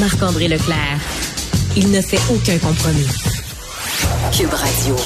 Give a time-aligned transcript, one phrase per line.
[0.00, 0.98] Marc-André Leclerc.
[1.76, 3.06] Il ne fait aucun compromis.
[4.32, 4.96] Cube Radio.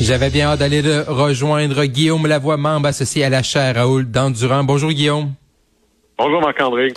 [0.00, 4.62] J'avais bien hâte d'aller rejoindre Guillaume Lavoie, membre associé à la chaire Raoul d'Endurant.
[4.62, 5.32] Bonjour Guillaume.
[6.16, 6.94] Bonjour Marc-André.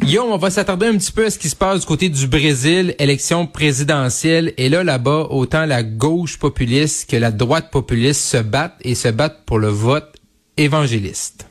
[0.00, 2.26] Guillaume, on va s'attarder un petit peu à ce qui se passe du côté du
[2.26, 4.52] Brésil, élection présidentielle.
[4.56, 9.08] Et là, là-bas, autant la gauche populiste que la droite populiste se battent et se
[9.08, 10.12] battent pour le vote
[10.56, 11.46] évangéliste.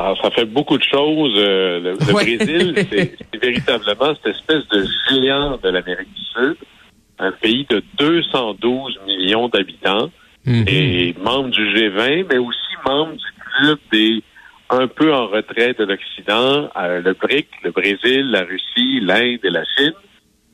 [0.00, 1.34] Alors, ça fait beaucoup de choses.
[1.36, 6.56] Euh, le, Brésil, c'est véritablement cette espèce de géant de l'Amérique du Sud,
[7.18, 10.10] un pays de 212 millions d'habitants
[10.46, 10.64] Mhm.
[10.66, 13.26] et membre du G20, mais aussi membre du
[13.58, 14.22] club des
[14.72, 19.50] un peu en retrait de l'Occident, euh, le BRIC, le Brésil, la Russie, l'Inde et
[19.50, 19.94] la Chine.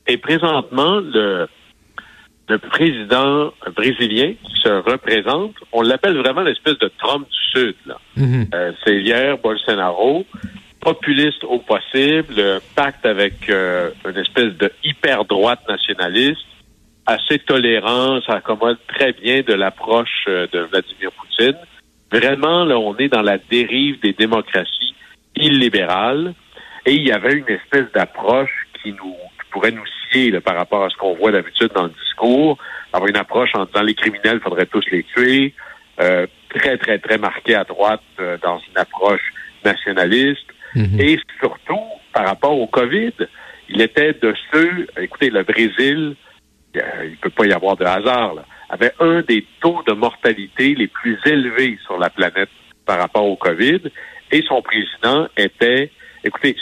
[0.06, 1.46] Et présentement, le,
[2.48, 7.74] le président brésilien qui se représente, on l'appelle vraiment l'espèce de Trump du Sud.
[7.86, 7.98] Là.
[8.16, 8.48] Mhm.
[8.54, 10.24] Euh, c'est hier Bolsonaro,
[10.80, 16.46] populiste au possible, euh, pacte avec euh, une espèce de hyper-droite nationaliste,
[17.06, 21.56] assez tolérant, ça accommode très bien de l'approche euh, de Vladimir Poutine.
[22.12, 24.94] Vraiment, là, on est dans la dérive des démocraties
[25.34, 26.34] illibérales.
[26.84, 30.84] Et il y avait une espèce d'approche qui nous qui pourrait nous là, par rapport
[30.84, 32.58] à ce qu'on voit d'habitude dans le discours.
[32.92, 35.54] Avoir une approche en disant les criminels, faudrait tous les tuer.
[36.00, 39.32] Euh, très, très, très marqué à droite euh, dans une approche
[39.64, 40.46] nationaliste.
[40.74, 41.00] Mhm.
[41.00, 41.80] Et surtout,
[42.12, 43.12] par rapport au COVID,
[43.68, 46.16] il était de ceux, écoutez, le Brésil,
[46.76, 50.74] euh, il peut pas y avoir de hasard, là, avait un des taux de mortalité
[50.74, 52.50] les plus élevés sur la planète
[52.84, 53.80] par rapport au COVID.
[54.32, 55.90] Et son président était,
[56.24, 56.56] écoutez,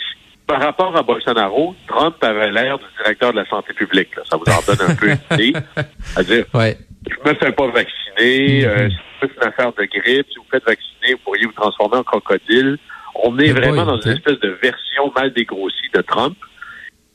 [0.46, 4.14] par rapport à Bolsonaro, Trump avait l'air du directeur de la santé publique.
[4.16, 4.22] là.
[4.28, 5.52] Ça vous en donne un peu une idée.
[6.00, 6.76] C'est-à-dire, Ouais.
[7.08, 8.90] je me fais pas vacciner, euh, Mhm.
[9.20, 12.78] c'est une affaire de grippe, si vous faites vacciner, vous pourriez vous transformer en crocodile.
[13.22, 16.36] On est vraiment dans une espèce de version mal dégrossie de Trump.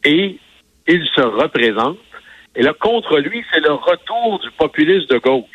[0.06, 0.40] Et
[0.88, 1.98] il se représente.
[2.56, 5.46] Et là, contre lui, c'est le retour du populiste de gauche.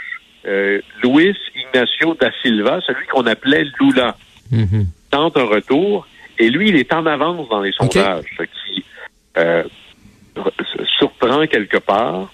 [0.47, 4.17] Euh, Luis Ignacio da Silva, celui qu'on appelait Lula,
[4.53, 4.87] Mhm.
[5.11, 6.07] tente un retour.
[6.39, 8.85] Et lui, il est en avance dans les sondages, ce qui
[9.39, 9.65] euh,
[10.99, 12.33] surprend quelque part.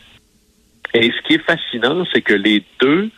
[0.95, 3.11] Et ce qui est fascinant, c'est que les deux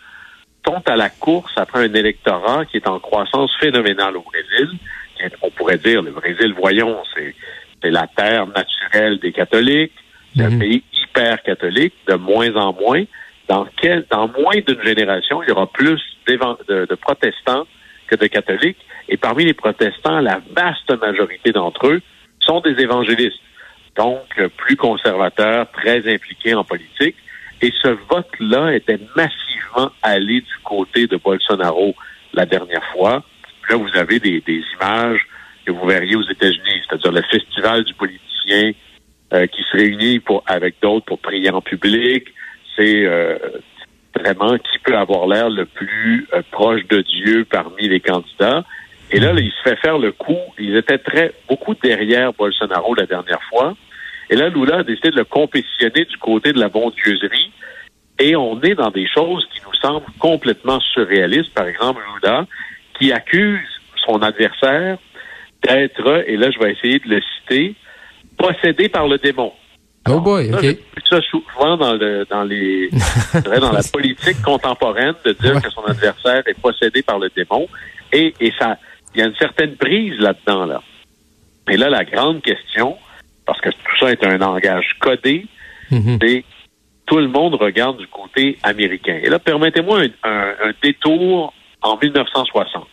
[0.66, 4.78] sont à la course après un électorat qui est en croissance phénoménale au Brésil.
[5.16, 7.34] Qui est- On pourrait dire, le Brésil, voyons, c'est
[7.82, 9.93] c'est la terre naturelle des catholiques.
[10.37, 10.59] C'est un Mhm.
[10.60, 13.03] pays hyper catholique, de moins en moins.
[13.49, 17.66] Dans, quel, dans moins d'une génération, il y aura plus de, de protestants
[18.17, 18.78] de catholiques.
[19.09, 22.03] Et parmi les protestants, la vaste majorité d'entre eux
[22.41, 23.41] sont des évangélistes.
[23.97, 27.17] Donc, plus conservateurs, très impliqués en politique.
[27.61, 31.95] Et ce vote-là était massivement allé du côté de Bolsonaro
[32.33, 33.23] la dernière fois.
[33.69, 35.27] Là, vous avez des, des images
[35.65, 38.73] que vous verriez aux États-Unis, c'est-à-dire le festival du politicien
[39.33, 42.29] euh, qui se réunit pour, avec d'autres pour prier en public.
[42.77, 43.39] C'est euh,
[44.19, 48.65] vraiment qui peut avoir l'air le plus euh, proche de Dieu parmi les candidats.
[49.11, 50.39] Et là, là, il se fait faire le coup.
[50.59, 53.75] Ils étaient très beaucoup derrière Bolsonaro la dernière fois.
[54.31, 57.53] Et là, Lula a décidé de le compétitionner du côté de la bondieuserie.
[58.19, 61.53] Et on est dans des choses qui nous semblent complètement surréalistes.
[61.53, 62.47] Par exemple, Lula,
[62.99, 63.61] qui accuse
[64.06, 64.97] son adversaire
[65.62, 67.75] d'être, et là, je vais essayer de le citer,
[68.39, 69.53] possédé par le démon.
[70.08, 70.58] Oh boy, Ça,
[71.18, 71.24] OK.
[71.30, 72.90] souvent dans, le, dans, les,
[73.60, 75.60] dans la politique contemporaine de dire Ouais.
[75.60, 77.68] que son adversaire est possédé par le démon.
[78.12, 78.78] Et, et ça,
[79.14, 80.82] il y a une certaine prise là-dedans, là.
[81.70, 82.96] Et là, la grande question,
[83.46, 85.46] parce que tout ça est un langage codé,
[85.90, 86.19] Mhm.
[86.20, 86.44] c'est
[87.06, 89.19] tout le monde regarde du côté américain.
[89.22, 91.52] Et là, permettez-moi un, un- un détour
[91.82, 92.86] en 1960.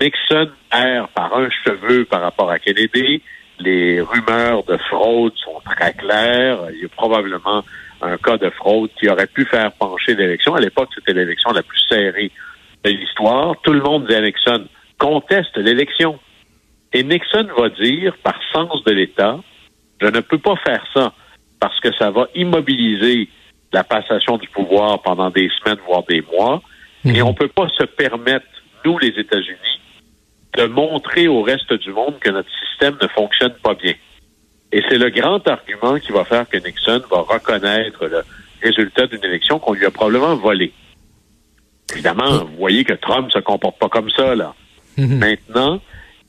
[0.00, 3.22] Nixon erre par un cheveu par rapport à Kennedy.
[3.60, 6.58] Les rumeurs de fraude sont très claires.
[6.72, 7.64] Il y a probablement
[8.02, 10.54] un cas de fraude qui aurait pu faire pencher l'élection.
[10.54, 12.30] À l'époque, c'était l'élection la plus serrée
[12.84, 13.54] de l'histoire.
[13.62, 14.66] Tout le monde dit à Nixon,
[14.98, 16.18] conteste l'élection.
[16.92, 19.38] Et Nixon va dire, par sens de l'État,
[20.00, 21.12] je ne peux pas faire ça
[21.60, 23.28] parce que ça va immobiliser
[23.72, 26.62] la passation du pouvoir pendant des semaines, voire des mois.
[27.04, 28.46] Et on ne peut pas se permettre,
[28.84, 29.73] nous les États-Unis,
[30.56, 33.94] de montrer au reste du monde que notre système ne fonctionne pas bien.
[34.72, 38.22] Et c'est le grand argument qui va faire que Nixon va reconnaître le
[38.62, 40.72] résultat d'une élection qu'on lui a probablement volée.
[41.92, 44.54] Évidemment, vous voyez que Trump se comporte pas comme ça, là.
[44.96, 45.18] Mhm.
[45.18, 45.80] Maintenant,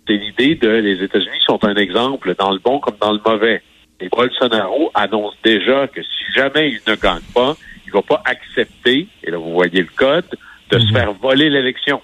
[0.08, 3.62] c'est l'idée de les États-Unis sont un exemple dans le bon comme dans le mauvais.
[4.00, 7.56] Et Bolsonaro annonce déjà que si jamais il ne gagne pas,
[7.88, 10.26] il va pas accepter, et là vous voyez le code,
[10.70, 10.94] de se Mhm.
[10.94, 12.02] faire voler l'élection.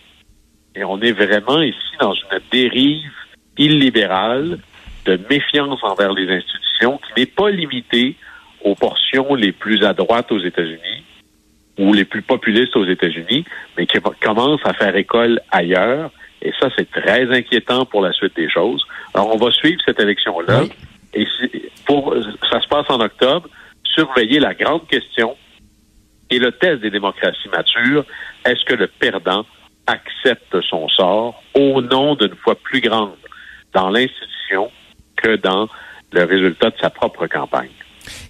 [0.75, 3.12] Et on est vraiment ici dans une dérive
[3.57, 4.59] illibérale,
[5.06, 8.15] de méfiance envers les institutions, qui n'est pas limitée
[8.63, 11.03] aux portions les plus à droite aux États-Unis
[11.77, 13.45] ou les plus populistes aux États-Unis,
[13.77, 16.12] mais qui commence à faire école ailleurs.
[16.41, 18.85] Et ça, c'est très inquiétant pour la suite des choses.
[19.13, 20.63] Alors, on va suivre cette élection-là.
[21.13, 21.27] Et
[21.85, 22.15] pour,
[22.50, 23.47] ça se passe en octobre.
[23.83, 25.35] Surveiller la grande question
[26.29, 28.06] et le test des démocraties matures.
[28.45, 29.45] Est-ce que le perdant
[29.88, 33.18] accepte son sort au nom d'une foi plus grande
[33.74, 34.72] dans l'institution
[35.16, 35.68] que dans
[36.12, 37.69] le résultat de sa propre campagne?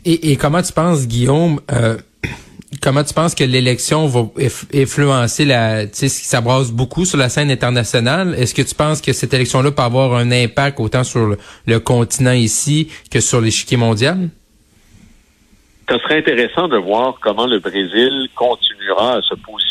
[0.05, 1.97] Et, comment tu penses, Guillaume, euh,
[2.81, 4.27] comment tu penses que l'élection va
[4.73, 8.35] influencer la, tu sais, ça brasse beaucoup sur la scène internationale?
[8.37, 12.33] Est-ce que tu penses que cette élection-là peut avoir un impact autant sur le, continent
[12.33, 14.29] ici que sur l'échiquier mondial?
[15.89, 19.70] Ce serait intéressant de voir comment le Brésil continuera à se positionner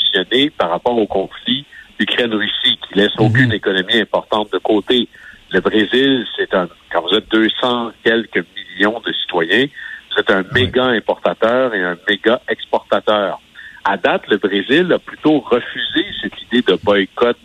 [0.57, 1.65] par rapport au conflit
[1.99, 3.27] Ukraine-Russie, qui laisse mhm.
[3.27, 5.09] aucune économie importante de côté.
[5.53, 9.67] Le Brésil, c'est un, quand vous êtes 200 quelques millions de citoyens,
[10.17, 13.41] c'est un méga importateur et un méga exportateur.
[13.85, 17.37] À date, le Brésil a plutôt refusé cette idée de boycott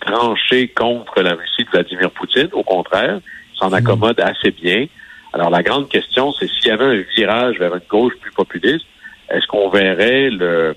[0.00, 2.48] tranché contre la Russie de Vladimir Poutine.
[2.52, 3.20] Au contraire,
[3.52, 4.86] il s'en accommode assez bien.
[5.32, 8.86] Alors, la grande question, c'est s'il y avait un virage vers une gauche plus populiste,
[9.30, 10.74] est-ce qu'on verrait le,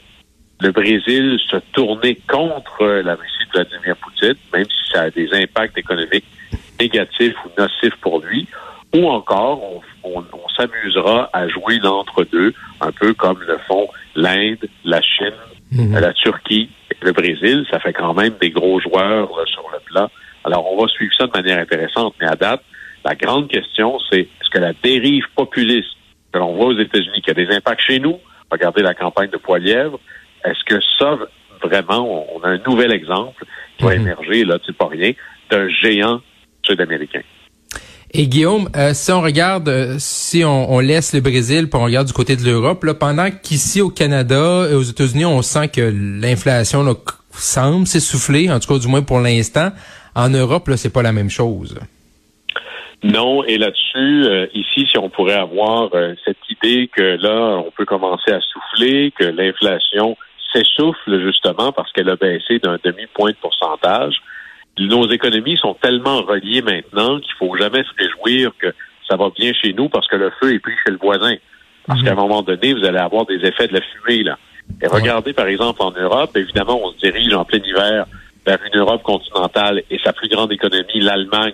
[0.62, 5.30] le Brésil se tourner contre la Russie de Vladimir Poutine, même si ça a des
[5.34, 6.26] impacts économiques
[6.80, 8.48] négatifs ou nocifs pour lui,
[8.94, 9.62] ou encore
[10.04, 10.24] on,
[10.56, 15.34] s'amusera à jouer l'entre-deux, un peu comme le font l'Inde, la Chine,
[15.72, 16.00] mhm.
[16.00, 17.66] la Turquie et le Brésil.
[17.70, 20.10] Ça fait quand même des gros joueurs sur le plan.
[20.46, 22.64] Alors, on va suivre ça de manière intéressante, mais à date,
[23.04, 25.98] la grande question, c'est est-ce que la dérive populiste
[26.32, 28.20] que l'on voit aux États-Unis, qui a des impacts chez nous,
[28.50, 30.00] regardez la campagne de Poilièvre,
[30.46, 31.18] est-ce que ça,
[31.64, 33.46] vraiment, on a un nouvel exemple
[33.78, 34.02] qui va mhm.
[34.02, 35.12] émerger, là, tu sais pas rien,
[35.50, 36.22] d'un géant
[36.64, 37.22] sud-américain?
[38.18, 42.08] Et Guillaume, euh, si on regarde, euh, si on, laisse le Brésil, puis on regarde
[42.08, 45.82] du côté de l'Europe, là, pendant qu'ici au Canada et aux États-Unis, on sent que
[45.82, 46.86] l'inflation
[47.32, 49.72] semble s'essouffler, en tout cas du moins pour l'instant,
[50.16, 51.78] en Europe, là, c'est pas la même chose.
[53.04, 55.90] Non, et là-dessus, euh, ici, si on pourrait avoir
[56.24, 60.16] cette idée que là, on peut commencer à souffler, que l'inflation
[60.56, 64.22] s'essouffle justement parce qu'elle a baissé d'un demi-point de pourcentage,
[64.78, 68.74] nos économies sont tellement reliées maintenant qu'il faut jamais se réjouir que
[69.08, 71.36] ça va bien chez nous parce que le feu est pris chez le voisin.
[71.88, 72.06] Parce mhm.
[72.06, 74.38] qu'à un moment donné, vous allez avoir des effets de la fumée, là.
[74.82, 78.08] Et regardez, par exemple, en Europe, évidemment, on se dirige en plein hiver
[78.46, 81.54] vers une Europe continentale et sa plus grande économie, l'Allemagne,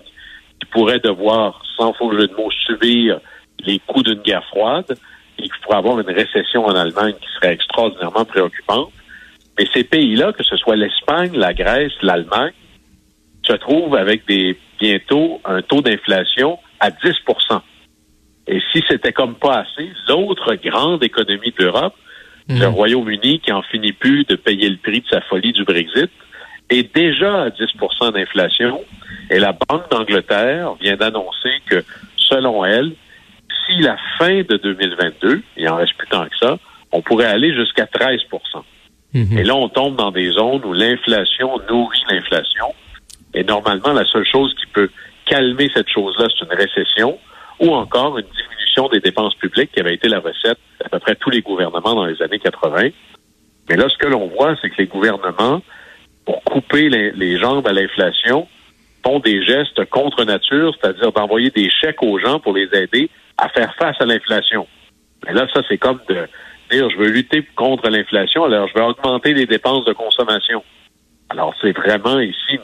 [0.59, 3.19] qui pourrait devoir, sans faux jeu de mots, subir
[3.59, 4.97] les coups d'une guerre froide
[5.37, 8.91] et qui pourrait avoir une récession en Allemagne qui serait extraordinairement préoccupante.
[9.57, 12.53] Mais ces pays-là, que ce soit l'Espagne, la Grèce, l'Allemagne,
[13.43, 17.61] se trouve avec des bientôt un taux d'inflation à 10%
[18.47, 21.95] Et si c'était comme pas assez, l'autre grande économie d'Europe,
[22.49, 22.73] le mhm.
[22.73, 26.09] Royaume-Uni, qui en finit plus de payer le prix de sa folie du Brexit,
[26.69, 28.81] est déjà à 10% d'inflation.
[29.29, 31.83] Et la Banque d'Angleterre vient d'annoncer que,
[32.17, 32.93] selon elle,
[33.79, 36.57] la fin de 2022, il en reste plus tant que ça,
[36.91, 38.19] on pourrait aller jusqu'à 13
[39.13, 39.37] mhm.
[39.37, 42.73] Et là, on tombe dans des zones où l'inflation nourrit l'inflation.
[43.33, 44.89] Et normalement, la seule chose qui peut
[45.25, 47.17] calmer cette chose-là, c'est une récession
[47.59, 51.15] ou encore une diminution des dépenses publiques qui avait été la recette d'à peu près
[51.15, 52.89] tous les gouvernements dans les années 80.
[53.69, 55.61] Mais là, ce que l'on voit, c'est que les gouvernements,
[56.25, 58.47] pour couper les, jambes à l'inflation,
[59.05, 63.09] font des gestes contre nature, c'est-à-dire d'envoyer des chèques aux gens pour les aider
[63.41, 64.67] à faire face à l'inflation.
[65.25, 66.27] Mais là, ça, c'est comme de
[66.71, 70.63] dire, je veux lutter contre l'inflation, alors je vais augmenter les dépenses de consommation.
[71.29, 72.59] Alors, c'est vraiment ici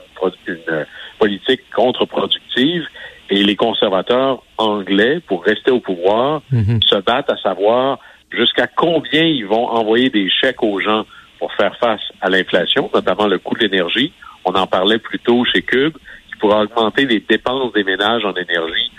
[0.47, 0.85] une,
[1.19, 2.85] politique contre-productive
[3.29, 6.79] et les conservateurs anglais, pour rester au pouvoir, mhm.
[6.83, 11.05] se battent à savoir jusqu'à combien ils vont envoyer des chèques aux gens
[11.39, 14.13] pour faire face à l'inflation, notamment le coût de l'énergie.
[14.45, 15.97] On en parlait plus tôt chez Cube,
[16.29, 18.91] qui pourrait augmenter les dépenses des ménages en énergie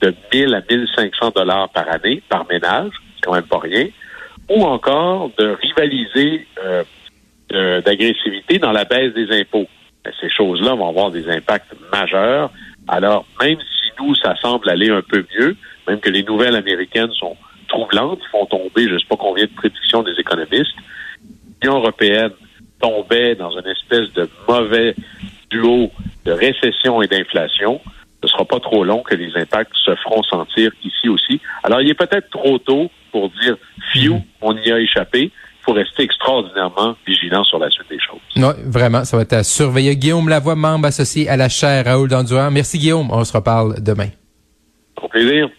[0.00, 3.88] de 1000 à 1500 dollars par année par ménage, c'est quand même pas rien,
[4.48, 6.84] ou encore de rivaliser euh,
[7.80, 9.68] d'agressivité dans la baisse des impôts.
[10.20, 12.50] Ces choses-là vont avoir des impacts majeurs.
[12.88, 15.56] Alors, même si nous, ça semble aller un peu mieux,
[15.88, 17.36] même que les nouvelles américaines sont
[17.68, 20.74] troublantes, font tomber, je ne sais pas combien de prédictions des économistes,
[21.62, 22.30] l'Union européenne
[22.80, 24.94] tombait dans une espèce de mauvais
[25.50, 25.90] duo
[26.24, 27.80] de récession et d'inflation.
[28.26, 31.40] Ce ne sera pas trop long que les impacts se feront sentir ici aussi.
[31.62, 33.56] Alors, il est peut-être trop tôt pour dire,
[33.92, 35.30] fiou, on y a échappé
[35.66, 38.20] faut rester extraordinairement vigilant sur la suite des choses.
[38.36, 39.96] Oui, vraiment, ça va être à surveiller.
[39.96, 42.50] Guillaume Lavoie, membre associé à la chaire Raoul Dandurand.
[42.50, 44.08] Merci Guillaume, on se reparle demain.
[45.02, 45.50] Au plaisir.